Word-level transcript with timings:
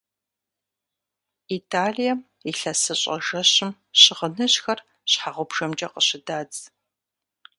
Италием 1.57 2.19
ИлъэсыщӀэ 2.49 3.15
жэщым 3.25 3.71
щыгъыныжьхэр 3.99 4.79
щхьэгъубжэмкӀэ 5.11 5.87
къыщыдадз. 5.93 6.57